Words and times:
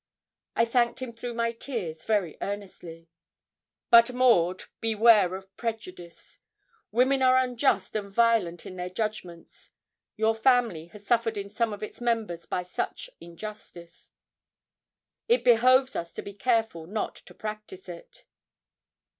I 0.55 0.65
thanked 0.65 0.99
him 0.99 1.13
through 1.13 1.35
my 1.35 1.51
tears 1.51 2.05
very 2.05 2.35
earnestly. 2.41 3.07
'But, 3.91 4.11
Maud, 4.11 4.63
beware 4.79 5.35
of 5.35 5.55
prejudice; 5.57 6.39
women 6.91 7.21
are 7.21 7.37
unjust 7.37 7.95
and 7.95 8.11
violent 8.11 8.65
in 8.65 8.77
their 8.77 8.89
judgments. 8.89 9.69
Your 10.15 10.33
family 10.33 10.87
has 10.87 11.05
suffered 11.05 11.37
in 11.37 11.51
some 11.51 11.71
of 11.71 11.83
its 11.83 12.01
members 12.01 12.47
by 12.47 12.63
such 12.63 13.11
injustice. 13.19 14.09
It 15.27 15.43
behoves 15.43 15.95
us 15.95 16.13
to 16.13 16.23
be 16.23 16.33
careful 16.33 16.87
not 16.87 17.17
to 17.17 17.35
practise 17.35 17.87
it.' 17.87 18.25